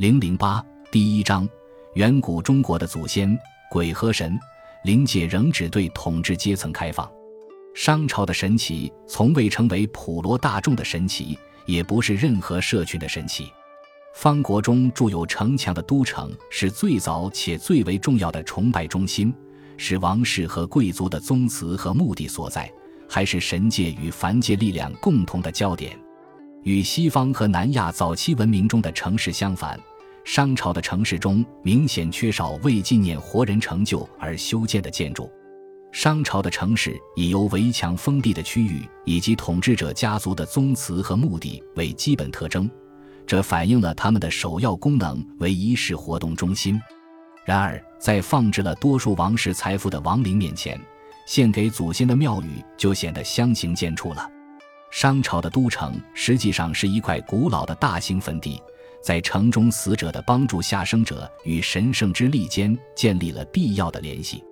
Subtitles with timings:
[0.00, 1.46] 零零八第一章：
[1.92, 3.38] 远古中国的祖先
[3.70, 4.40] 鬼和神，
[4.82, 7.06] 灵界仍只对统治阶层开放。
[7.74, 13.52] 商朝的神奇从未成为普罗大众的神奇，也不是任何社群的神奇。
[14.14, 19.30] 方国中筑有城墙的都城是最早且最为重要的崇拜中心，
[19.76, 22.72] 是王室和贵族的宗祠和墓地所在，
[23.06, 25.94] 还是神界与凡界力量共同的焦点。
[26.62, 29.78] 与西方和南亚早期文明中的城市相反。
[30.24, 35.30] 商朝的城市中明显缺少为纪念活人成就而修建的建筑。
[35.92, 42.70] 商朝的城市以由围墙封闭的区域以及统治者家族的宗祠和墓地为基本特征，
[43.26, 46.80] 这反映了他们的首要功能为仪式活动中心。
[47.44, 50.80] 然而，在放置了多数王室财富的王陵面前，
[51.26, 54.30] 献给祖先的庙宇就显得相形见绌了。
[54.92, 58.62] 商朝的都城实际上是一块古老的大型坟地。
[59.02, 64.42] 在城中死者的帮助下生者与神圣之力间建立了必要的联系。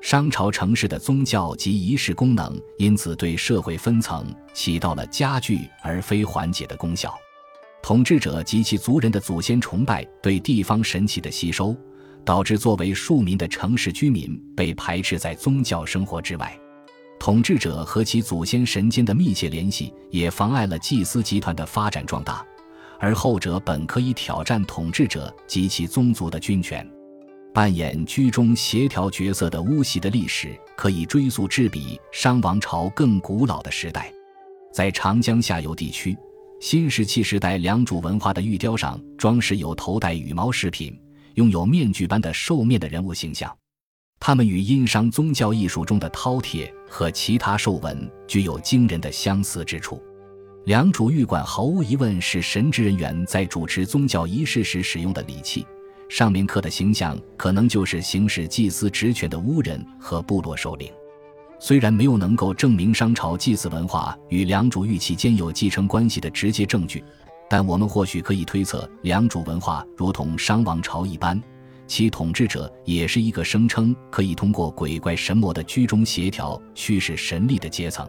[0.00, 7.12] 商朝城市的宗教及仪式功能因此对社会分层起到了加剧而非缓解的功效。
[7.82, 11.76] 统治者及其族人的祖先崇拜对地方神奇的吸收，
[12.24, 16.56] 导致作为庶民的城市居民被排斥在宗教生活之外。
[17.18, 22.46] 统治者和其祖先神间的密切联系也妨碍了祭司集团的发展壮大。
[22.98, 26.88] 而后者本可以挑战统治者及其宗族的军权。
[27.54, 34.12] 扮演居中协调角色的巫习的历史可以追溯至比商王朝更古老的时代。
[34.72, 36.16] 在长江下游地区，
[36.60, 40.96] 新石器时代良渚文化的玉雕上装饰有头戴羽毛饰品、
[41.34, 43.52] 拥有面具般的兽面的人物形象，
[44.20, 50.00] 他们与殷商宗教艺术中的饕餮和其他兽纹具有惊人的相似之处。
[50.68, 55.66] 良渚玉管毫无疑问是神职人员在主持宗教仪式时使用的礼器，
[56.10, 60.92] 上面刻的形象可能就是行使祭司职权的巫人和部落首领。
[61.58, 67.02] 虽然没有能够证明商朝祭祀文化与良渚玉器间有继承关系的直接证据，
[67.48, 71.42] 但我们或许可以推测，良渚文化如同商王朝一般，
[71.86, 78.06] 其统治者也是一个声称可以通过鬼怪神魔的居中协调驱使神力的阶层。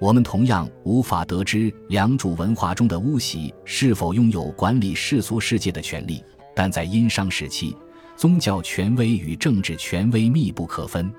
[0.00, 6.22] 我们同样无法得知良渚文化中的巫习是否拥有管理世俗世界的权利，
[6.54, 7.76] 但在殷商时期，
[8.16, 11.12] 宗教权威与政治权威密不可分。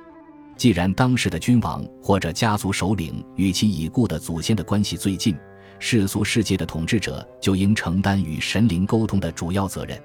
[0.55, 5.35] 既然当时的君王或者家族首领与其已故的祖先的关系最近，
[5.77, 10.01] 世俗世界的统治者就应承担与神灵沟通的主要责任。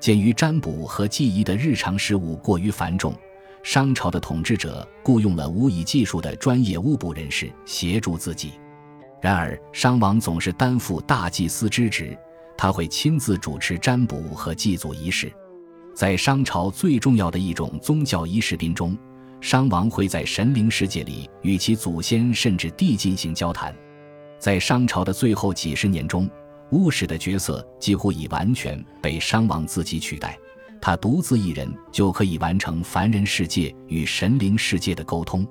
[0.00, 3.14] 鉴于占卜和记忆的日常事务过于繁重。
[3.62, 8.52] 商朝的统治者雇佣了无以计数的专业巫卜人士协助自己，
[9.20, 12.16] 然而商王总是担负大祭司之职，
[12.56, 15.32] 他会亲自主持占卜和祭祖仪式。
[15.94, 18.98] 在商朝最重要的一种宗教仪式中，中
[19.40, 23.74] 商王会在神灵世界里与其祖先甚至地进行交谈。
[24.38, 26.28] 在商朝的最后几十年中，
[26.70, 30.38] 巫使的角色几乎已完全被商王自己取代。
[30.80, 35.46] 他独自一人就可以完成凡人世界与神灵世界的沟通。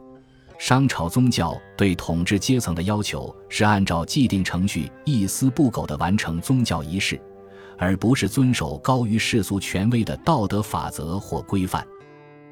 [0.58, 7.20] 商朝宗教对统治阶层的要求是按照既定程序一丝不苟地完成宗教仪式，
[7.78, 11.86] 而不是遵守高于世俗权威的道德法则或规范。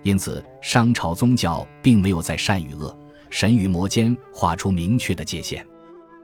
[0.02, 2.94] 因此，商朝宗教并没有在善与恶、
[3.30, 5.66] 神与魔间画出明确的界限。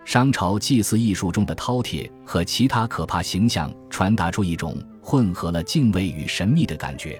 [0.03, 4.75] 商朝祭祀艺术中的饕餮和其他可怕形象传达出一种。
[5.09, 7.19] 混合了敬畏与神秘的感觉，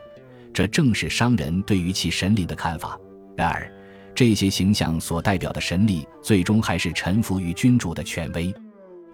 [0.53, 2.95] 这正是商人对于其神灵的看法。
[3.35, 3.67] 然而，
[4.13, 8.53] 这些形象所代表的神力，最终还是臣服于君主的权威。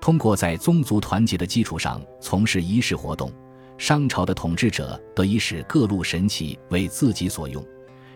[0.01, 3.31] 通过在宗族团结的基础上从事仪式活动，
[3.77, 7.65] 商朝的统治者得以使各路神奇为自己所用。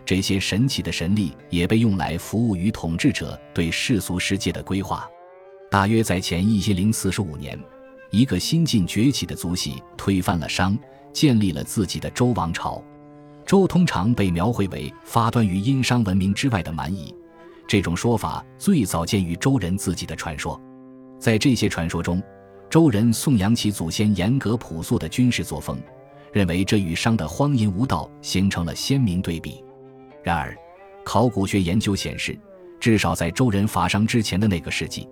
[0.04, 5.08] 这些神奇的神力也被用来服务于统治者对世俗世界的规划。
[5.70, 7.58] 大约在前一千零四十五年。
[8.10, 10.76] 一个新晋崛起的族系推翻了商，
[11.12, 12.82] 建立了自己的周王朝。
[13.46, 17.14] 周通常被描绘为发端于殷商文明之外的蛮夷，
[17.66, 20.60] 这种说法最早见于周人自己的传说。
[21.18, 22.22] 在这些传说中，
[22.68, 25.80] 周人颂扬其祖先严格朴素的军事作风，
[26.32, 29.62] 认为这与商的荒淫无道形成了鲜明对比。
[30.22, 30.56] 然而，
[31.04, 32.38] 考古学研究显示，
[32.78, 35.08] 至少在周人伐商之前的那个世纪。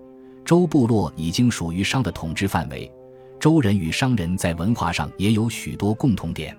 [0.49, 2.91] 周部落已经属于商的统治范围，
[3.39, 6.57] 周人与商人在文化上也有许多共同点。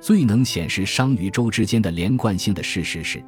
[0.00, 3.22] 最能显示商与周之间的连贯性的事实是，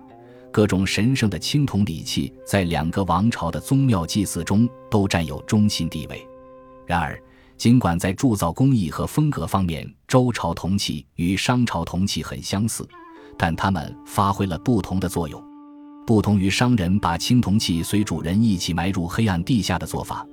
[0.50, 6.26] 各种神圣的青铜礼器在两个王朝的宗庙祭祀中都占有中心地位。
[6.84, 7.16] 然而，
[7.56, 12.84] 尽管在铸造工艺和风格方面，周朝铜器与商朝铜器很相似，
[13.38, 15.40] 但它们发挥了不同的作用。
[16.12, 20.26] 不同于商人把青铜器随主人一起埋入黑暗地下的做法，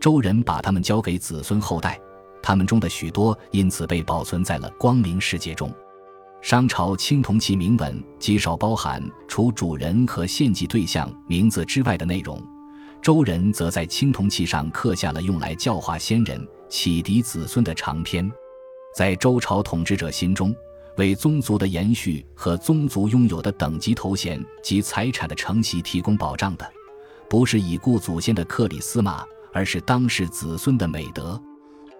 [0.00, 2.00] 周人把它们交给子孙后代，
[2.42, 5.70] 他们中的许多因此被保存在了光明世界中。
[6.40, 12.42] 商朝青铜器铭文极少包含除主人和献祭对象名字之外的内容，
[13.02, 16.42] 周人则在青铜器上刻下了用来教化先人。
[16.70, 18.26] 启迪子孙的长篇，
[18.94, 20.56] 在周朝统治者心中，
[20.96, 26.70] 为宗族的延续和宗族拥有的等级头衔及财产的承袭提供保障的，
[27.28, 31.40] 不是已故祖先的克里斯玛，而是当世子孙的美德。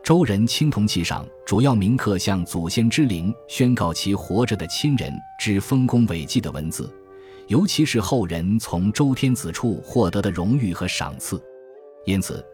[0.03, 6.89] 周人青铜器上主要铭刻向祖先之灵宣告其活着的亲人之丰功伟绩的文字，
[7.49, 11.43] 尤其是后人从周天子处获得的荣誉和赏赐，
[12.05, 12.45] 因此。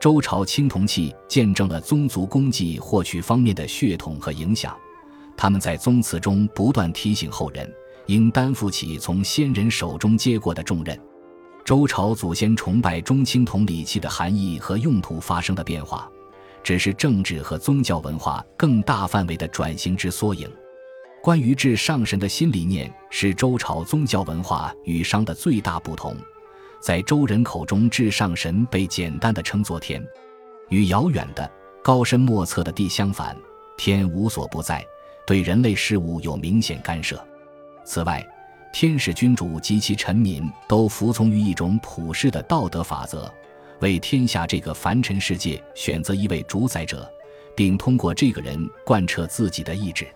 [0.00, 4.74] 周朝青铜器见证了宗族功绩获取方面的血统和影响，
[5.40, 7.66] 他们在宗祠中不断提醒后人
[8.08, 11.00] 应担负起从先人手中接过的重任。
[11.64, 16.06] 周朝祖先崇拜中青铜礼器的含义和用途发生的变化，
[16.62, 20.46] 只是政治和宗教文化更大范围的转型之缩影。
[21.22, 26.14] 关于至上神的新理念，是周朝宗教文化与商的最大不同。
[26.82, 30.06] 在周人口中，至上神被简单的称作天，
[30.68, 31.50] 与遥远的、
[31.82, 33.34] 高深莫测的地相反，
[33.78, 34.84] 天无所不在，
[35.26, 37.22] 对人类事物有明显干涉。
[37.84, 38.26] 此外，
[38.72, 43.32] 天使君主及其臣民都服从于一种普世的道德法则，
[43.80, 47.10] 为天下这个凡尘世界选择一位主宰者，
[47.56, 50.06] 并通过这个人贯彻自己的意志。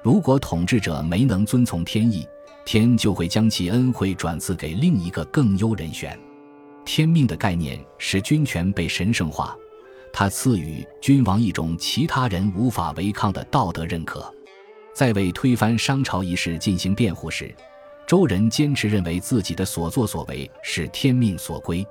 [0.00, 2.24] 如果统治者没能遵从天意，
[2.64, 6.16] 天就会将其恩惠转赐给另一个更优人选。
[6.84, 9.56] 天命的概念使君权被神圣化，
[10.12, 14.32] 它赐予君王一种其他人无法违抗的道德认可。
[14.98, 17.54] 在为推翻商朝一事进行辩护时，
[18.04, 21.86] 周人坚持认为自己的所作所为是天命所归，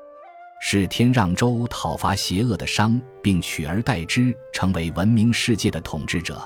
[0.60, 6.38] 是天让周讨伐邪恶的商，并取而代之成为文明世界的统治者。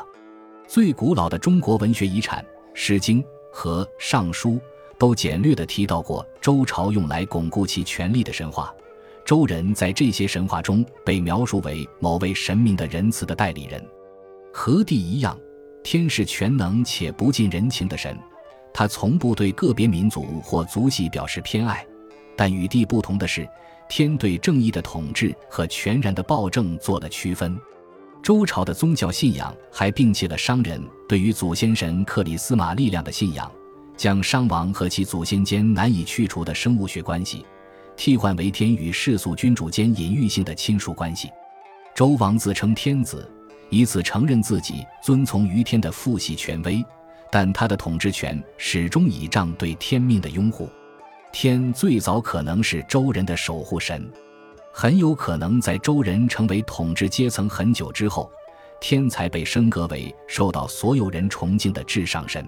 [0.67, 2.43] 最古老的中国文学遗产
[2.75, 3.23] 《诗经》。
[3.51, 4.51] 和《尚书》
[4.99, 8.71] 都简略地提到过周朝用来巩固其权力的神话。
[9.25, 13.83] 周人在这些神话中被描述为某位神明的仁慈的代理人，
[14.53, 15.35] 和帝一样，
[15.83, 18.17] 天是全能且不近人情的神，
[18.73, 21.85] 他从不对个别民族或族系表示偏爱。
[22.35, 23.47] 但与帝不同的是，
[23.89, 27.59] 天对正义的统治和全然的暴政做了区分。
[28.23, 33.51] 周朝的宗教信仰还摒弃了商人对于祖先神克里斯玛力量的信仰，
[33.97, 37.45] 将商王和其祖先间难以去除的生物学关系，
[37.97, 41.29] 替换为天与世俗君主间隐喻性的亲属关系。
[41.93, 43.29] 周王自称天子，
[43.71, 46.85] 以此承认自己遵从于天的父系权威，
[47.31, 50.69] 但他的统治权始终倚仗对天命的拥护。
[51.31, 54.07] 天最早可能是周人的守护神。
[54.73, 58.29] 很有可能在周人成为统治阶层很久之后，
[58.81, 62.45] 天才被升格为受到所有人崇敬的至上神。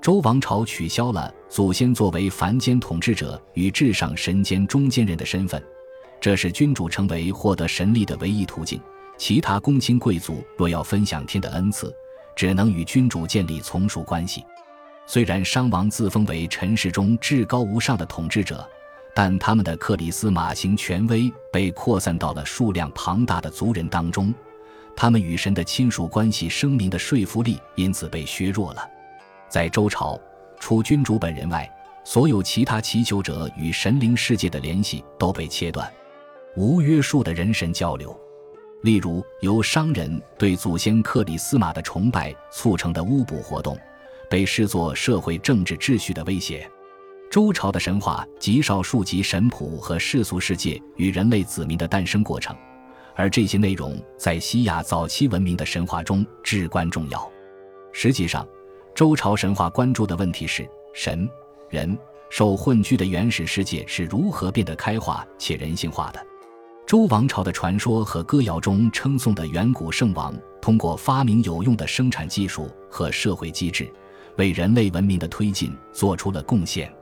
[0.00, 5.60] 周王朝取消了祖先作为凡间统治者与至上神间中间人的身份，
[6.20, 8.80] 这是君主成为获得神力的唯一途径。
[9.16, 11.94] 其他公卿贵族若要分享天的恩赐，
[12.34, 14.44] 只能与君主建立从属关系。
[15.06, 18.68] 虽然商王自封为尘世中至高无上的统治者。
[19.16, 24.34] 但他们的克里斯马型权威被扩散到了数量庞大的族人当中，
[24.96, 28.82] 他们与神的亲属关系声明的说服力因此被削弱了。
[29.48, 30.20] 在周朝，
[30.58, 31.70] 除君主本人外，
[32.02, 35.88] 所有其他祈求者与神灵世界的联系都被切断，
[36.56, 38.18] 无约束的人神交流，
[38.84, 43.78] 例如由商人对祖先克里斯玛的崇拜促成的巫卜活动，
[44.28, 46.70] 被视作社会政治秩序的威胁。
[47.30, 52.54] 周朝的神话极少数及神谱和世俗世界与人类子民的诞生过程，
[53.16, 57.32] 而这些内容在西亚早期文明的神话中至关重要。
[57.90, 58.46] 实际上，
[58.94, 61.26] 周朝神话关注的问题是神
[61.70, 61.98] 人
[62.28, 66.22] 兽混居的原始世界是如何变得开化且人性化的。
[66.86, 73.90] 周王朝的传说和歌谣中称颂的远古圣王，通过发明有用的生产技术和社会机制，
[74.36, 76.92] 为人类文明的推进做出了贡献。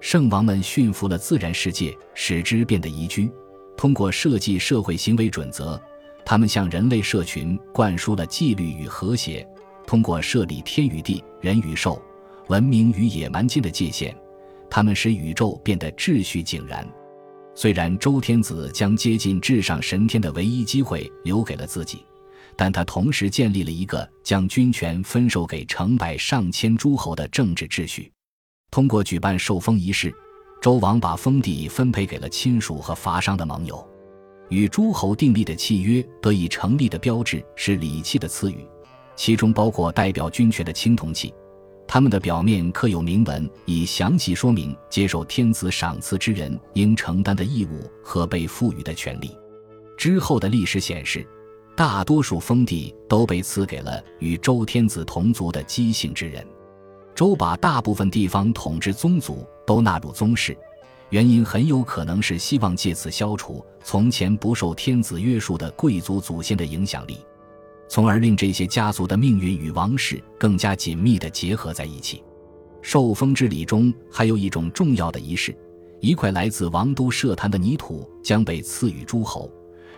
[0.00, 3.30] 圣王们驯服了自然世界，使之变得宜居。
[3.76, 5.80] 通过设计社会行为准则，
[6.24, 9.46] 他们向人类社群灌输了纪律与和谐。
[9.86, 12.00] 通过设立天与地、人与兽、
[12.48, 14.16] 文明与野蛮间的界限，
[14.70, 16.86] 他们使宇宙变得秩序井然。
[17.60, 22.06] 虽然周天子将接近至上神天的唯一机会留给了自己，
[22.54, 28.12] 但他同时建立了一个将军权分授给成百上千诸侯的政治秩序。
[28.70, 30.14] 通过举办受封仪式，
[30.62, 33.84] 周王把封地分配给了亲属和伐商的盟友。
[34.50, 38.64] 与诸侯订立的契约得以成立的标志是礼器的赐予，
[39.16, 41.34] 其中包括代表军权的青铜器。
[41.88, 49.34] 他们的表面刻有铭文，以详细说明接受天子赏赐之人应承担的义务和被赋予的权利。
[49.96, 51.26] 之后的历史显示，
[51.74, 56.46] 大多数封地都被赐给了与周天子同族的姬姓之人。
[57.14, 60.56] 周把大部分地方统治宗族都纳入宗室，
[61.08, 67.18] 原因很有可能是希望借此消除从前不受天子约束的贵族祖先的影响力。
[67.88, 72.22] 从而令这些家族的命运与王室更加紧密地结合在一起。
[72.82, 75.56] 受封之礼中还有一种重要的仪式：
[76.00, 79.50] 一块来自王都社坛的泥土将被赐予诸侯，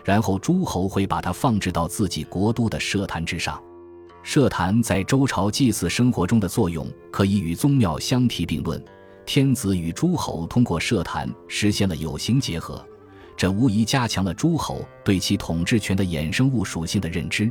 [0.04, 3.60] 然后诸侯会把它放置到自己国都的社坛之上。
[4.22, 8.82] 社坛在周朝祭祀生活中的作用可以与宗庙相提并论。
[9.26, 12.84] 天子与诸侯通过社坛实现了有形结合，
[13.36, 17.50] 这无疑加强了诸侯对其统治权的衍生物属性的认知。